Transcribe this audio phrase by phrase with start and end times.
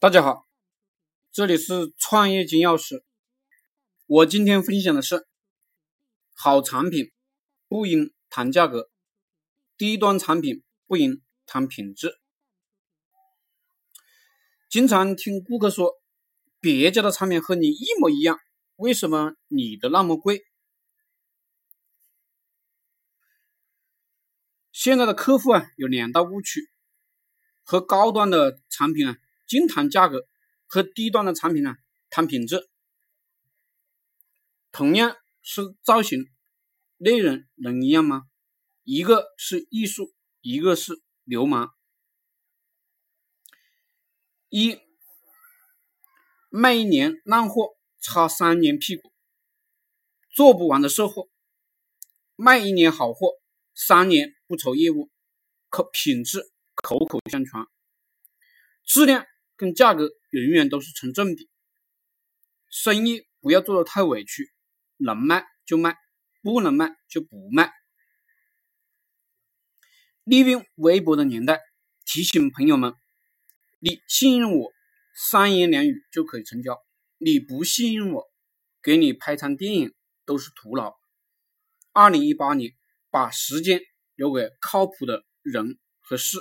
[0.00, 0.48] 大家好，
[1.30, 3.04] 这里是创业金钥匙。
[4.06, 5.28] 我今天分享的是：
[6.32, 7.12] 好产品
[7.68, 8.90] 不应谈价格，
[9.76, 12.18] 低端产品不应谈品质。
[14.70, 16.00] 经常听顾客说，
[16.60, 18.40] 别家的产品和你一模一样，
[18.76, 20.46] 为什么你的那么贵？
[24.72, 26.70] 现在的客户啊，有两大误区，
[27.62, 29.18] 和高端的产品啊。
[29.50, 30.28] 净谈价格
[30.68, 31.74] 和低端的产品呢，
[32.08, 32.70] 谈品质。
[34.70, 36.30] 同样是造型，
[36.98, 38.22] 内容能一样吗？
[38.84, 41.74] 一个是艺术，一个是流氓。
[44.50, 44.78] 一
[46.48, 49.12] 卖一年烂货，擦三年屁股，
[50.32, 51.28] 做不完的售后；
[52.36, 53.32] 卖一年好货，
[53.74, 55.10] 三年不愁业务。
[55.68, 57.66] 可品质口口相传，
[58.84, 59.26] 质量。
[59.60, 61.50] 跟价格永远都是成正比，
[62.70, 64.50] 生意不要做的太委屈，
[64.96, 65.98] 能卖就卖，
[66.40, 67.70] 不能卖就不卖。
[70.24, 71.60] 利用微博的年代，
[72.06, 72.94] 提醒朋友们：
[73.80, 74.72] 你信任我，
[75.14, 76.76] 三言两语就可以成交；
[77.18, 78.24] 你不信任我，
[78.82, 80.96] 给你拍场电影都是徒劳。
[81.92, 82.72] 二零一八年，
[83.10, 83.82] 把时间
[84.14, 86.38] 留给靠谱的人和事。